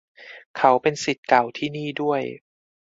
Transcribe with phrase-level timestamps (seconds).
[0.57, 2.21] เขาเป็นศิษย์เก่าที่นี่ด้วย